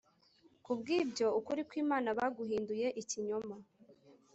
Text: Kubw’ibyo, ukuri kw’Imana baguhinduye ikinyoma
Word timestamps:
Kubw’ibyo, 0.63 1.27
ukuri 1.39 1.61
kw’Imana 1.69 2.09
baguhinduye 2.17 2.87
ikinyoma 3.01 3.55